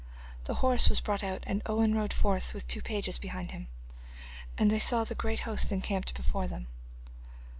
[0.45, 3.67] The horse was brought out and Owen rode forth with two pages behind him,
[4.57, 6.65] and they saw the great host encamped before them.